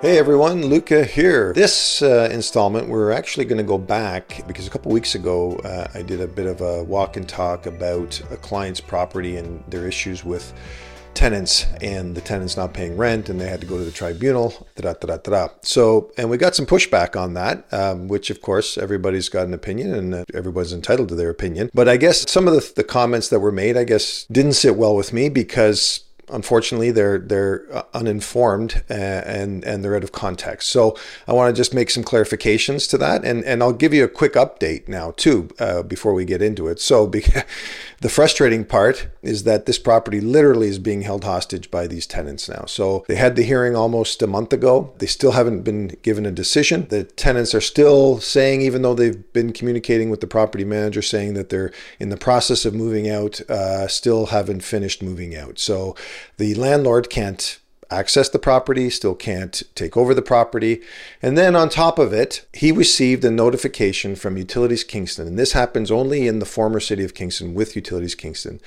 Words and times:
Hey 0.00 0.16
everyone, 0.16 0.64
Luca 0.66 1.04
here. 1.04 1.52
This 1.54 2.02
uh, 2.02 2.28
installment, 2.30 2.88
we're 2.88 3.10
actually 3.10 3.46
going 3.46 3.58
to 3.58 3.64
go 3.64 3.78
back 3.78 4.44
because 4.46 4.68
a 4.68 4.70
couple 4.70 4.92
weeks 4.92 5.16
ago 5.16 5.56
uh, 5.64 5.88
I 5.92 6.02
did 6.02 6.20
a 6.20 6.28
bit 6.28 6.46
of 6.46 6.60
a 6.60 6.84
walk 6.84 7.16
and 7.16 7.28
talk 7.28 7.66
about 7.66 8.20
a 8.30 8.36
client's 8.36 8.80
property 8.80 9.38
and 9.38 9.60
their 9.66 9.88
issues 9.88 10.24
with 10.24 10.52
tenants 11.14 11.66
and 11.82 12.14
the 12.14 12.20
tenants 12.20 12.56
not 12.56 12.72
paying 12.72 12.96
rent 12.96 13.28
and 13.28 13.40
they 13.40 13.48
had 13.48 13.60
to 13.60 13.66
go 13.66 13.76
to 13.76 13.82
the 13.82 13.90
tribunal. 13.90 14.68
Da, 14.76 14.92
da, 14.92 15.16
da, 15.16 15.16
da, 15.16 15.48
So, 15.62 16.12
and 16.16 16.30
we 16.30 16.36
got 16.36 16.54
some 16.54 16.64
pushback 16.64 17.20
on 17.20 17.34
that, 17.34 17.66
um, 17.74 18.06
which 18.06 18.30
of 18.30 18.40
course 18.40 18.78
everybody's 18.78 19.28
got 19.28 19.48
an 19.48 19.52
opinion 19.52 19.92
and 19.92 20.14
uh, 20.14 20.24
everybody's 20.32 20.72
entitled 20.72 21.08
to 21.08 21.16
their 21.16 21.30
opinion. 21.30 21.70
But 21.74 21.88
I 21.88 21.96
guess 21.96 22.30
some 22.30 22.46
of 22.46 22.54
the, 22.54 22.72
the 22.76 22.84
comments 22.84 23.30
that 23.30 23.40
were 23.40 23.50
made, 23.50 23.76
I 23.76 23.82
guess, 23.82 24.26
didn't 24.30 24.52
sit 24.52 24.76
well 24.76 24.94
with 24.94 25.12
me 25.12 25.28
because 25.28 26.04
unfortunately 26.30 26.90
they're 26.90 27.18
they're 27.18 27.64
uh, 27.72 27.82
uninformed 27.94 28.82
uh, 28.90 28.94
and 28.94 29.64
and 29.64 29.84
they're 29.84 29.96
out 29.96 30.04
of 30.04 30.12
context. 30.12 30.68
So 30.68 30.96
I 31.26 31.32
want 31.32 31.54
to 31.54 31.58
just 31.58 31.74
make 31.74 31.90
some 31.90 32.04
clarifications 32.04 32.88
to 32.90 32.98
that, 32.98 33.24
and 33.24 33.44
and 33.44 33.62
I'll 33.62 33.72
give 33.72 33.94
you 33.94 34.04
a 34.04 34.08
quick 34.08 34.34
update 34.34 34.88
now 34.88 35.12
too 35.16 35.48
uh, 35.58 35.82
before 35.82 36.14
we 36.14 36.24
get 36.24 36.42
into 36.42 36.68
it. 36.68 36.80
So 36.80 37.10
the 38.00 38.08
frustrating 38.08 38.64
part 38.64 39.08
is 39.22 39.42
that 39.42 39.66
this 39.66 39.78
property 39.78 40.20
literally 40.20 40.68
is 40.68 40.78
being 40.78 41.02
held 41.02 41.24
hostage 41.24 41.70
by 41.70 41.86
these 41.86 42.06
tenants 42.06 42.48
now. 42.48 42.64
So 42.66 43.04
they 43.08 43.16
had 43.16 43.34
the 43.34 43.42
hearing 43.42 43.74
almost 43.74 44.22
a 44.22 44.26
month 44.26 44.52
ago. 44.52 44.94
They 44.98 45.06
still 45.06 45.32
haven't 45.32 45.62
been 45.62 45.96
given 46.02 46.24
a 46.24 46.30
decision. 46.30 46.86
The 46.88 47.04
tenants 47.04 47.54
are 47.54 47.60
still 47.60 48.20
saying, 48.20 48.62
even 48.62 48.82
though 48.82 48.94
they've 48.94 49.32
been 49.32 49.52
communicating 49.52 50.10
with 50.10 50.20
the 50.20 50.26
property 50.26 50.64
manager, 50.64 51.02
saying 51.02 51.34
that 51.34 51.48
they're 51.48 51.72
in 51.98 52.10
the 52.10 52.16
process 52.16 52.64
of 52.64 52.74
moving 52.74 53.08
out, 53.10 53.40
uh, 53.50 53.88
still 53.88 54.26
haven't 54.26 54.62
finished 54.62 55.02
moving 55.02 55.36
out. 55.36 55.58
So 55.58 55.96
the 56.36 56.54
landlord 56.54 57.10
can't 57.10 57.58
access 57.90 58.28
the 58.28 58.38
property, 58.38 58.90
still 58.90 59.14
can't 59.14 59.62
take 59.74 59.96
over 59.96 60.14
the 60.14 60.22
property. 60.22 60.80
And 61.22 61.36
then 61.36 61.56
on 61.56 61.68
top 61.68 61.98
of 61.98 62.12
it, 62.12 62.46
he 62.52 62.70
received 62.70 63.24
a 63.24 63.30
notification 63.30 64.16
from 64.16 64.36
Utilities 64.36 64.84
Kingston, 64.84 65.26
and 65.26 65.38
this 65.38 65.52
happens 65.52 65.90
only 65.90 66.26
in 66.26 66.38
the 66.38 66.46
former 66.46 66.80
city 66.80 67.04
of 67.04 67.14
Kingston 67.14 67.54
with 67.54 67.76
Utilities 67.76 68.14
Kingston, 68.14 68.60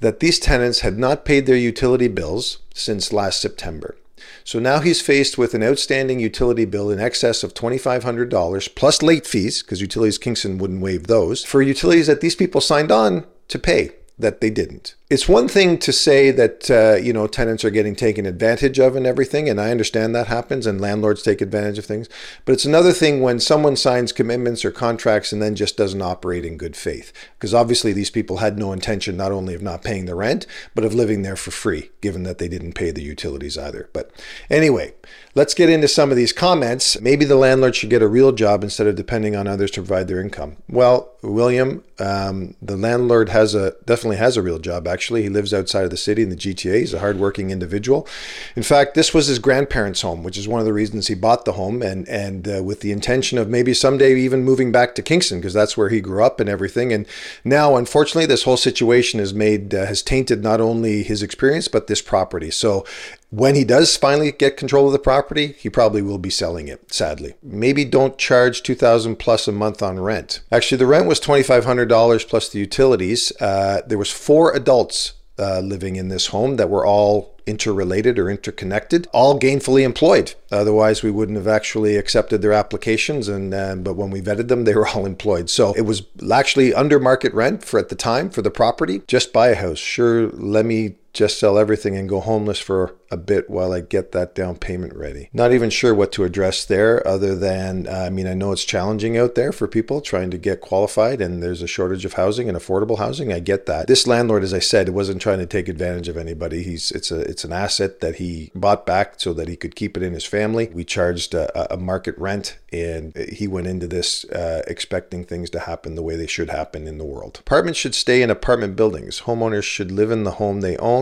that 0.00 0.20
these 0.20 0.38
tenants 0.38 0.80
had 0.80 0.98
not 0.98 1.24
paid 1.24 1.46
their 1.46 1.56
utility 1.56 2.08
bills 2.08 2.58
since 2.74 3.12
last 3.12 3.40
September. 3.40 3.96
So 4.44 4.58
now 4.58 4.80
he's 4.80 5.00
faced 5.00 5.38
with 5.38 5.54
an 5.54 5.62
outstanding 5.62 6.20
utility 6.20 6.64
bill 6.64 6.90
in 6.90 7.00
excess 7.00 7.42
of 7.42 7.54
$2,500 7.54 8.74
plus 8.74 9.02
late 9.02 9.26
fees, 9.26 9.62
because 9.62 9.80
Utilities 9.80 10.18
Kingston 10.18 10.58
wouldn't 10.58 10.82
waive 10.82 11.06
those, 11.06 11.44
for 11.44 11.62
utilities 11.62 12.06
that 12.06 12.20
these 12.20 12.36
people 12.36 12.60
signed 12.60 12.90
on 12.90 13.26
to 13.48 13.58
pay 13.58 13.90
that 14.18 14.40
they 14.40 14.50
didn't. 14.50 14.94
It's 15.10 15.28
one 15.28 15.48
thing 15.48 15.78
to 15.78 15.92
say 15.92 16.30
that 16.30 16.70
uh, 16.70 16.94
you 17.02 17.12
know 17.12 17.26
tenants 17.26 17.64
are 17.64 17.70
getting 17.70 17.96
taken 17.96 18.26
advantage 18.26 18.78
of 18.78 18.94
and 18.94 19.04
everything, 19.04 19.48
and 19.48 19.60
I 19.60 19.72
understand 19.72 20.14
that 20.14 20.28
happens, 20.28 20.68
and 20.68 20.80
landlords 20.80 21.24
take 21.24 21.40
advantage 21.40 21.78
of 21.78 21.84
things. 21.84 22.08
But 22.44 22.52
it's 22.52 22.64
another 22.64 22.92
thing 22.92 23.20
when 23.20 23.40
someone 23.40 23.74
signs 23.74 24.12
commitments 24.12 24.64
or 24.64 24.70
contracts 24.70 25.32
and 25.32 25.42
then 25.42 25.56
just 25.56 25.76
doesn't 25.76 26.00
operate 26.00 26.44
in 26.44 26.56
good 26.56 26.76
faith, 26.76 27.12
because 27.34 27.52
obviously 27.52 27.92
these 27.92 28.08
people 28.08 28.36
had 28.36 28.56
no 28.56 28.72
intention 28.72 29.16
not 29.16 29.32
only 29.32 29.52
of 29.52 29.62
not 29.62 29.82
paying 29.82 30.04
the 30.06 30.14
rent, 30.14 30.46
but 30.76 30.84
of 30.84 30.94
living 30.94 31.22
there 31.22 31.34
for 31.34 31.50
free, 31.50 31.90
given 32.00 32.22
that 32.22 32.38
they 32.38 32.46
didn't 32.46 32.74
pay 32.74 32.92
the 32.92 33.02
utilities 33.02 33.58
either. 33.58 33.90
But 33.92 34.12
anyway, 34.48 34.94
let's 35.34 35.54
get 35.54 35.68
into 35.68 35.88
some 35.88 36.12
of 36.12 36.16
these 36.16 36.32
comments. 36.32 37.00
Maybe 37.00 37.24
the 37.24 37.34
landlord 37.34 37.74
should 37.74 37.90
get 37.90 38.00
a 38.00 38.06
real 38.06 38.30
job 38.30 38.62
instead 38.62 38.86
of 38.86 38.94
depending 38.94 39.34
on 39.34 39.48
others 39.48 39.72
to 39.72 39.80
provide 39.80 40.06
their 40.06 40.20
income. 40.20 40.58
Well, 40.68 41.10
William, 41.22 41.82
um, 41.98 42.54
the 42.62 42.76
landlord 42.76 43.30
has 43.30 43.56
a 43.56 43.74
definitely 43.84 44.18
has 44.18 44.36
a 44.36 44.42
real 44.42 44.60
job. 44.60 44.86
Actually 44.86 44.99
actually. 45.00 45.22
He 45.22 45.30
lives 45.30 45.54
outside 45.54 45.84
of 45.84 45.90
the 45.90 45.96
city 45.96 46.22
in 46.22 46.28
the 46.28 46.36
GTA. 46.36 46.80
He's 46.80 46.92
a 46.92 46.98
hardworking 46.98 47.50
individual. 47.50 48.06
In 48.54 48.62
fact, 48.62 48.94
this 48.94 49.14
was 49.14 49.28
his 49.28 49.38
grandparents' 49.38 50.02
home, 50.02 50.22
which 50.22 50.36
is 50.36 50.46
one 50.46 50.60
of 50.60 50.66
the 50.66 50.74
reasons 50.74 51.06
he 51.06 51.14
bought 51.14 51.46
the 51.46 51.52
home, 51.52 51.80
and 51.80 52.06
and 52.06 52.46
uh, 52.46 52.62
with 52.62 52.80
the 52.80 52.92
intention 52.92 53.38
of 53.38 53.48
maybe 53.48 53.72
someday 53.72 54.14
even 54.14 54.44
moving 54.44 54.70
back 54.70 54.94
to 54.96 55.02
Kingston 55.02 55.38
because 55.38 55.54
that's 55.54 55.74
where 55.74 55.88
he 55.88 56.02
grew 56.02 56.22
up 56.22 56.38
and 56.38 56.50
everything. 56.50 56.92
And 56.92 57.06
now, 57.44 57.76
unfortunately, 57.76 58.26
this 58.26 58.42
whole 58.42 58.58
situation 58.58 59.20
has 59.20 59.32
made 59.32 59.74
uh, 59.74 59.86
has 59.86 60.02
tainted 60.02 60.42
not 60.42 60.60
only 60.60 61.02
his 61.02 61.22
experience 61.22 61.66
but 61.66 61.86
this 61.86 62.02
property. 62.02 62.50
So 62.50 62.84
when 63.30 63.54
he 63.54 63.64
does 63.64 63.96
finally 63.96 64.32
get 64.32 64.56
control 64.56 64.86
of 64.86 64.92
the 64.92 64.98
property, 64.98 65.54
he 65.58 65.70
probably 65.70 66.02
will 66.02 66.18
be 66.18 66.30
selling 66.30 66.68
it, 66.68 66.92
sadly. 66.92 67.34
Maybe 67.42 67.84
don't 67.84 68.18
charge 68.18 68.62
2000 68.62 69.16
plus 69.16 69.48
a 69.48 69.52
month 69.52 69.82
on 69.82 70.00
rent. 70.00 70.40
Actually, 70.50 70.78
the 70.78 70.86
rent 70.86 71.06
was 71.06 71.20
$2,500 71.20 72.28
plus 72.28 72.48
the 72.48 72.58
utilities. 72.58 73.32
Uh, 73.40 73.82
there 73.86 73.98
was 73.98 74.10
four 74.10 74.52
adults 74.52 75.14
uh, 75.38 75.60
living 75.60 75.96
in 75.96 76.08
this 76.08 76.26
home 76.26 76.56
that 76.56 76.68
were 76.68 76.84
all 76.84 77.34
interrelated 77.46 78.18
or 78.18 78.28
interconnected, 78.28 79.08
all 79.12 79.38
gainfully 79.38 79.82
employed. 79.82 80.34
Otherwise, 80.52 81.02
we 81.02 81.10
wouldn't 81.10 81.38
have 81.38 81.48
actually 81.48 81.96
accepted 81.96 82.42
their 82.42 82.52
applications. 82.52 83.28
And 83.28 83.54
uh, 83.54 83.76
but 83.76 83.94
when 83.94 84.10
we 84.10 84.20
vetted 84.20 84.48
them, 84.48 84.64
they 84.64 84.74
were 84.74 84.88
all 84.88 85.06
employed. 85.06 85.48
So 85.48 85.72
it 85.74 85.82
was 85.82 86.02
actually 86.32 86.74
under 86.74 86.98
market 86.98 87.32
rent 87.32 87.64
for 87.64 87.80
at 87.80 87.88
the 87.88 87.94
time 87.94 88.28
for 88.28 88.42
the 88.42 88.50
property. 88.50 89.02
Just 89.06 89.32
buy 89.32 89.48
a 89.48 89.54
house. 89.54 89.78
Sure, 89.78 90.28
let 90.28 90.66
me 90.66 90.96
just 91.12 91.38
sell 91.38 91.58
everything 91.58 91.96
and 91.96 92.08
go 92.08 92.20
homeless 92.20 92.58
for 92.58 92.96
a 93.10 93.16
bit 93.16 93.50
while 93.50 93.72
I 93.72 93.80
get 93.80 94.12
that 94.12 94.34
down 94.34 94.56
payment 94.56 94.94
ready. 94.94 95.28
Not 95.32 95.52
even 95.52 95.68
sure 95.68 95.94
what 95.94 96.12
to 96.12 96.24
address 96.24 96.64
there 96.64 97.06
other 97.06 97.34
than, 97.34 97.88
uh, 97.88 98.04
I 98.06 98.10
mean, 98.10 98.28
I 98.28 98.34
know 98.34 98.52
it's 98.52 98.64
challenging 98.64 99.18
out 99.18 99.34
there 99.34 99.50
for 99.50 99.66
people 99.66 100.00
trying 100.00 100.30
to 100.30 100.38
get 100.38 100.60
qualified 100.60 101.20
and 101.20 101.42
there's 101.42 101.62
a 101.62 101.66
shortage 101.66 102.04
of 102.04 102.12
housing 102.12 102.48
and 102.48 102.56
affordable 102.56 102.98
housing. 102.98 103.32
I 103.32 103.40
get 103.40 103.66
that. 103.66 103.88
This 103.88 104.06
landlord, 104.06 104.44
as 104.44 104.54
I 104.54 104.60
said, 104.60 104.90
wasn't 104.90 105.20
trying 105.20 105.40
to 105.40 105.46
take 105.46 105.68
advantage 105.68 106.08
of 106.08 106.16
anybody. 106.16 106.62
He's, 106.62 106.92
it's 106.92 107.10
a, 107.10 107.20
it's 107.22 107.44
an 107.44 107.52
asset 107.52 108.00
that 108.00 108.16
he 108.16 108.52
bought 108.54 108.86
back 108.86 109.14
so 109.18 109.32
that 109.34 109.48
he 109.48 109.56
could 109.56 109.74
keep 109.74 109.96
it 109.96 110.02
in 110.04 110.12
his 110.12 110.24
family. 110.24 110.70
We 110.72 110.84
charged 110.84 111.34
a, 111.34 111.74
a 111.74 111.76
market 111.76 112.16
rent 112.16 112.58
and 112.72 113.16
he 113.16 113.48
went 113.48 113.66
into 113.66 113.88
this 113.88 114.24
uh, 114.26 114.62
expecting 114.68 115.24
things 115.24 115.50
to 115.50 115.60
happen 115.60 115.96
the 115.96 116.02
way 116.02 116.14
they 116.14 116.28
should 116.28 116.50
happen 116.50 116.86
in 116.86 116.98
the 116.98 117.04
world. 117.04 117.38
Apartments 117.40 117.80
should 117.80 117.96
stay 117.96 118.22
in 118.22 118.30
apartment 118.30 118.76
buildings. 118.76 119.22
Homeowners 119.22 119.64
should 119.64 119.90
live 119.90 120.12
in 120.12 120.22
the 120.22 120.32
home 120.32 120.60
they 120.60 120.76
own 120.76 120.99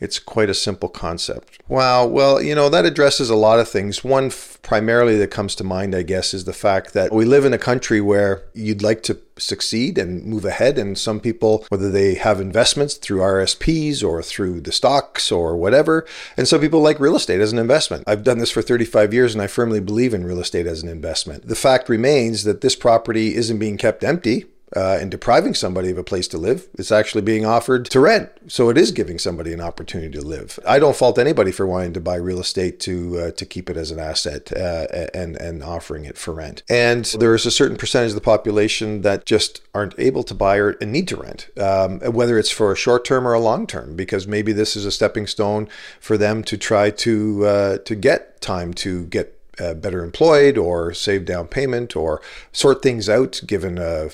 it's 0.00 0.18
quite 0.18 0.50
a 0.50 0.54
simple 0.54 0.88
concept. 0.88 1.58
Wow. 1.68 2.06
Well, 2.06 2.42
you 2.42 2.54
know, 2.54 2.68
that 2.68 2.84
addresses 2.84 3.30
a 3.30 3.36
lot 3.36 3.58
of 3.58 3.68
things. 3.68 4.04
One 4.04 4.26
f- 4.26 4.58
primarily 4.62 5.16
that 5.18 5.30
comes 5.30 5.54
to 5.56 5.64
mind, 5.64 5.94
I 5.94 6.02
guess, 6.02 6.34
is 6.34 6.44
the 6.44 6.52
fact 6.52 6.92
that 6.92 7.12
we 7.12 7.24
live 7.24 7.44
in 7.44 7.54
a 7.54 7.58
country 7.58 8.00
where 8.00 8.42
you'd 8.52 8.82
like 8.82 9.02
to 9.04 9.18
succeed 9.36 9.96
and 9.96 10.24
move 10.24 10.44
ahead. 10.44 10.78
And 10.78 10.98
some 10.98 11.20
people, 11.20 11.64
whether 11.68 11.90
they 11.90 12.14
have 12.14 12.40
investments 12.40 12.94
through 12.94 13.20
RSPs 13.20 14.04
or 14.04 14.22
through 14.22 14.60
the 14.60 14.72
stocks 14.72 15.32
or 15.32 15.56
whatever, 15.56 16.06
and 16.36 16.46
some 16.46 16.60
people 16.60 16.80
like 16.80 17.00
real 17.00 17.16
estate 17.16 17.40
as 17.40 17.52
an 17.52 17.58
investment. 17.58 18.04
I've 18.06 18.24
done 18.24 18.38
this 18.38 18.50
for 18.50 18.62
35 18.62 19.14
years 19.14 19.34
and 19.34 19.42
I 19.42 19.46
firmly 19.46 19.80
believe 19.80 20.12
in 20.12 20.24
real 20.24 20.40
estate 20.40 20.66
as 20.66 20.82
an 20.82 20.88
investment. 20.88 21.48
The 21.48 21.56
fact 21.56 21.88
remains 21.88 22.44
that 22.44 22.60
this 22.60 22.76
property 22.76 23.34
isn't 23.34 23.58
being 23.58 23.78
kept 23.78 24.04
empty 24.04 24.46
uh, 24.76 24.98
and 25.00 25.10
depriving 25.10 25.54
somebody 25.54 25.90
of 25.90 25.98
a 25.98 26.04
place 26.04 26.28
to 26.28 26.38
live. 26.38 26.68
It's 26.78 26.92
actually 26.92 27.22
being 27.22 27.46
offered 27.46 27.86
to 27.86 28.00
rent. 28.00 28.30
So 28.48 28.68
it 28.68 28.78
is 28.78 28.90
giving 28.90 29.18
somebody 29.18 29.52
an 29.52 29.60
opportunity 29.60 30.10
to 30.18 30.22
live. 30.22 30.58
I 30.66 30.78
don't 30.78 30.96
fault 30.96 31.18
anybody 31.18 31.52
for 31.52 31.66
wanting 31.66 31.92
to 31.94 32.00
buy 32.00 32.16
real 32.16 32.40
estate 32.40 32.80
to 32.80 33.18
uh, 33.18 33.30
to 33.32 33.46
keep 33.46 33.70
it 33.70 33.76
as 33.76 33.90
an 33.90 33.98
asset 33.98 34.52
uh, 34.52 34.86
and 35.14 35.36
and 35.36 35.62
offering 35.62 36.04
it 36.04 36.18
for 36.18 36.34
rent. 36.34 36.62
And 36.68 37.04
there 37.18 37.34
is 37.34 37.46
a 37.46 37.50
certain 37.50 37.76
percentage 37.76 38.10
of 38.10 38.16
the 38.16 38.20
population 38.20 39.02
that 39.02 39.26
just 39.26 39.60
aren't 39.74 39.94
able 39.98 40.22
to 40.24 40.34
buy 40.34 40.56
or 40.56 40.76
need 40.80 41.08
to 41.08 41.16
rent, 41.16 41.48
um, 41.58 42.00
whether 42.00 42.38
it's 42.38 42.50
for 42.50 42.72
a 42.72 42.76
short 42.76 43.04
term 43.04 43.26
or 43.26 43.32
a 43.32 43.40
long 43.40 43.66
term, 43.66 43.96
because 43.96 44.26
maybe 44.26 44.52
this 44.52 44.76
is 44.76 44.84
a 44.84 44.92
stepping 44.92 45.26
stone 45.26 45.68
for 46.00 46.16
them 46.16 46.42
to 46.44 46.56
try 46.56 46.90
to 46.90 47.46
uh, 47.46 47.78
to 47.78 47.94
get 47.94 48.40
time 48.40 48.74
to 48.74 49.06
get 49.06 49.38
uh, 49.58 49.74
better 49.74 50.02
employed 50.02 50.58
or 50.58 50.92
save 50.92 51.24
down 51.24 51.48
payment 51.48 51.96
or 51.96 52.20
sort 52.52 52.82
things 52.82 53.08
out 53.08 53.40
given 53.46 53.78
a 53.78 54.10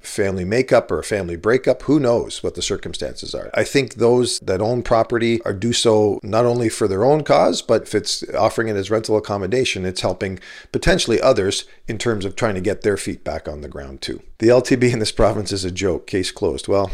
family 0.00 0.44
makeup 0.44 0.90
or 0.90 0.98
a 0.98 1.04
family 1.04 1.36
breakup. 1.36 1.82
Who 1.82 1.98
knows 1.98 2.42
what 2.42 2.54
the 2.54 2.62
circumstances 2.62 3.34
are? 3.34 3.50
I 3.54 3.64
think 3.64 3.94
those 3.94 4.38
that 4.40 4.60
own 4.60 4.82
property 4.82 5.42
are 5.42 5.52
do 5.52 5.72
so 5.72 6.20
not 6.22 6.44
only 6.44 6.68
for 6.68 6.88
their 6.88 7.04
own 7.04 7.24
cause, 7.24 7.62
but 7.62 7.82
if 7.82 7.94
it's 7.94 8.24
offering 8.34 8.68
it 8.68 8.76
as 8.76 8.90
rental 8.90 9.16
accommodation, 9.16 9.84
it's 9.84 10.02
helping 10.02 10.38
potentially 10.72 11.20
others 11.20 11.64
in 11.88 11.98
terms 11.98 12.24
of 12.24 12.36
trying 12.36 12.54
to 12.54 12.60
get 12.60 12.82
their 12.82 12.96
feet 12.96 13.24
back 13.24 13.48
on 13.48 13.60
the 13.60 13.68
ground 13.68 14.00
too. 14.00 14.22
The 14.38 14.48
LTB 14.48 14.92
in 14.92 14.98
this 14.98 15.12
province 15.12 15.52
is 15.52 15.64
a 15.64 15.70
joke. 15.70 16.06
Case 16.06 16.30
closed. 16.30 16.68
Well, 16.68 16.90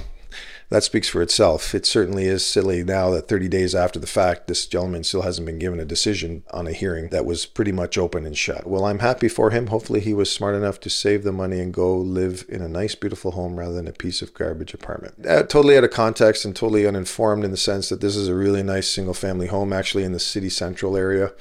that 0.70 0.84
speaks 0.84 1.08
for 1.08 1.20
itself. 1.20 1.74
It 1.74 1.84
certainly 1.84 2.26
is 2.26 2.46
silly 2.46 2.84
now 2.84 3.10
that 3.10 3.28
30 3.28 3.48
days 3.48 3.74
after 3.74 3.98
the 3.98 4.06
fact, 4.06 4.46
this 4.46 4.66
gentleman 4.66 5.02
still 5.02 5.22
hasn't 5.22 5.46
been 5.46 5.58
given 5.58 5.80
a 5.80 5.84
decision 5.84 6.44
on 6.52 6.68
a 6.68 6.72
hearing 6.72 7.08
that 7.08 7.26
was 7.26 7.44
pretty 7.44 7.72
much 7.72 7.98
open 7.98 8.24
and 8.24 8.38
shut. 8.38 8.66
Well, 8.66 8.84
I'm 8.84 9.00
happy 9.00 9.28
for 9.28 9.50
him. 9.50 9.66
Hopefully, 9.66 10.00
he 10.00 10.14
was 10.14 10.32
smart 10.32 10.54
enough 10.54 10.78
to 10.80 10.90
save 10.90 11.24
the 11.24 11.32
money 11.32 11.60
and 11.60 11.74
go 11.74 11.96
live 11.96 12.44
in 12.48 12.62
a 12.62 12.68
nice, 12.68 12.94
beautiful 12.94 13.32
home 13.32 13.58
rather 13.58 13.74
than 13.74 13.88
a 13.88 13.92
piece 13.92 14.22
of 14.22 14.32
garbage 14.32 14.72
apartment. 14.72 15.26
Uh, 15.26 15.42
totally 15.42 15.76
out 15.76 15.84
of 15.84 15.90
context 15.90 16.44
and 16.44 16.54
totally 16.54 16.86
uninformed 16.86 17.44
in 17.44 17.50
the 17.50 17.56
sense 17.56 17.88
that 17.88 18.00
this 18.00 18.14
is 18.14 18.28
a 18.28 18.34
really 18.34 18.62
nice 18.62 18.88
single 18.88 19.14
family 19.14 19.48
home, 19.48 19.72
actually 19.72 20.04
in 20.04 20.12
the 20.12 20.20
city 20.20 20.48
central 20.48 20.96
area. 20.96 21.32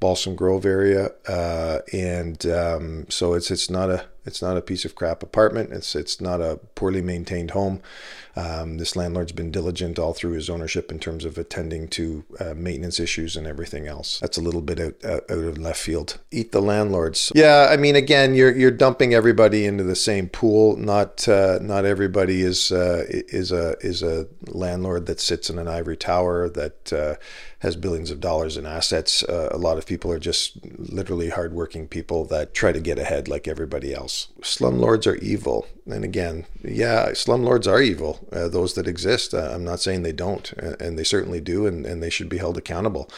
Balsam 0.00 0.34
Grove 0.34 0.66
area, 0.66 1.12
uh, 1.26 1.78
and 1.90 2.44
um, 2.44 3.06
so 3.08 3.32
it's 3.32 3.50
it's 3.50 3.70
not 3.70 3.88
a 3.88 4.04
It's 4.26 4.42
not 4.42 4.56
a 4.56 4.62
piece 4.62 4.84
of 4.84 4.94
crap 4.94 5.22
apartment. 5.22 5.72
It's 5.72 5.94
it's 5.94 6.20
not 6.20 6.40
a 6.42 6.58
poorly 6.74 7.00
maintained 7.00 7.52
home. 7.52 7.80
Um, 8.36 8.78
this 8.78 8.96
landlord's 8.96 9.32
been 9.32 9.50
diligent 9.50 9.98
all 9.98 10.12
through 10.12 10.32
his 10.32 10.50
ownership 10.50 10.90
in 10.90 10.98
terms 10.98 11.24
of 11.24 11.38
attending 11.38 11.88
to 11.88 12.24
uh, 12.40 12.54
maintenance 12.56 12.98
issues 12.98 13.36
and 13.36 13.46
everything 13.46 13.86
else. 13.86 14.18
That's 14.20 14.38
a 14.38 14.40
little 14.40 14.60
bit 14.60 14.80
out, 14.80 15.04
out, 15.04 15.30
out 15.30 15.38
of 15.38 15.58
left 15.58 15.80
field. 15.80 16.18
Eat 16.30 16.52
the 16.52 16.60
landlords. 16.60 17.30
Yeah, 17.34 17.68
I 17.70 17.76
mean, 17.76 17.96
again, 17.96 18.34
you're 18.34 18.54
you're 18.54 18.70
dumping 18.70 19.14
everybody 19.14 19.66
into 19.66 19.84
the 19.84 19.96
same 19.96 20.28
pool. 20.28 20.76
Not 20.76 21.28
uh, 21.28 21.58
not 21.62 21.84
everybody 21.84 22.42
is 22.42 22.72
uh, 22.72 23.04
is 23.08 23.52
a 23.52 23.76
is 23.80 24.02
a 24.02 24.26
landlord 24.48 25.06
that 25.06 25.20
sits 25.20 25.48
in 25.48 25.58
an 25.58 25.68
ivory 25.68 25.96
tower 25.96 26.48
that 26.48 26.92
uh, 26.92 27.14
has 27.60 27.76
billions 27.76 28.10
of 28.10 28.20
dollars 28.20 28.56
in 28.56 28.66
assets. 28.66 29.22
Uh, 29.22 29.48
a 29.50 29.56
lot 29.56 29.78
of 29.78 29.86
people 29.86 30.12
are 30.12 30.18
just 30.18 30.58
literally 30.76 31.30
hardworking 31.30 31.88
people 31.88 32.24
that 32.26 32.52
try 32.52 32.72
to 32.72 32.80
get 32.80 32.98
ahead 32.98 33.26
like 33.26 33.48
everybody 33.48 33.94
else. 33.94 34.28
Slumlords 34.42 35.06
are 35.06 35.16
evil. 35.16 35.66
And 35.86 36.02
again, 36.02 36.46
yeah, 36.62 37.10
slumlords 37.10 37.70
are 37.70 37.80
evil, 37.80 38.26
uh, 38.32 38.48
those 38.48 38.74
that 38.74 38.88
exist. 38.88 39.34
Uh, 39.34 39.50
I'm 39.52 39.64
not 39.64 39.80
saying 39.80 40.02
they 40.02 40.12
don't, 40.12 40.50
and 40.52 40.98
they 40.98 41.04
certainly 41.04 41.40
do, 41.40 41.66
and, 41.66 41.84
and 41.84 42.02
they 42.02 42.08
should 42.08 42.30
be 42.30 42.38
held 42.38 42.56
accountable. 42.56 43.10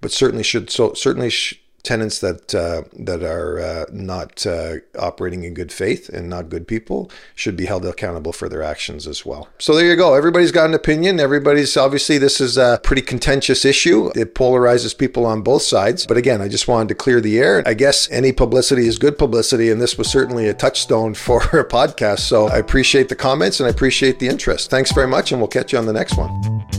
But 0.00 0.10
certainly 0.10 0.42
should, 0.42 0.68
so 0.68 0.94
certainly 0.94 1.30
sh- 1.30 1.60
tenants 1.88 2.18
that 2.18 2.54
uh, 2.54 2.82
that 2.92 3.22
are 3.22 3.58
uh, 3.58 3.86
not 3.90 4.46
uh, 4.46 4.74
operating 4.98 5.44
in 5.44 5.54
good 5.54 5.72
faith 5.72 6.10
and 6.10 6.28
not 6.28 6.50
good 6.50 6.68
people 6.68 7.10
should 7.34 7.56
be 7.56 7.64
held 7.64 7.86
accountable 7.86 8.32
for 8.32 8.46
their 8.46 8.62
actions 8.62 9.06
as 9.06 9.24
well. 9.24 9.48
So 9.58 9.74
there 9.74 9.86
you 9.86 9.96
go. 9.96 10.12
Everybody's 10.12 10.52
got 10.52 10.66
an 10.66 10.74
opinion. 10.74 11.18
Everybody's 11.18 11.76
obviously 11.78 12.18
this 12.18 12.42
is 12.42 12.58
a 12.58 12.78
pretty 12.84 13.00
contentious 13.00 13.64
issue. 13.64 14.10
It 14.14 14.34
polarizes 14.34 14.96
people 14.96 15.24
on 15.24 15.40
both 15.40 15.62
sides. 15.62 16.06
But 16.06 16.18
again, 16.18 16.42
I 16.42 16.48
just 16.48 16.68
wanted 16.68 16.88
to 16.90 16.94
clear 16.94 17.22
the 17.22 17.38
air. 17.38 17.62
I 17.64 17.72
guess 17.72 18.10
any 18.10 18.32
publicity 18.32 18.86
is 18.86 18.98
good 18.98 19.16
publicity, 19.16 19.70
and 19.70 19.80
this 19.80 19.96
was 19.96 20.10
certainly 20.10 20.46
a 20.48 20.54
touchstone 20.54 21.14
for 21.26 21.40
a 21.42 21.66
podcast. 21.66 22.20
So 22.20 22.48
I 22.48 22.58
appreciate 22.58 23.08
the 23.08 23.16
comments 23.16 23.60
and 23.60 23.66
I 23.66 23.70
appreciate 23.70 24.18
the 24.18 24.28
interest. 24.28 24.68
Thanks 24.68 24.92
very 24.92 25.08
much, 25.08 25.32
and 25.32 25.40
we'll 25.40 25.48
catch 25.48 25.72
you 25.72 25.78
on 25.78 25.86
the 25.86 25.94
next 25.94 26.18
one. 26.18 26.77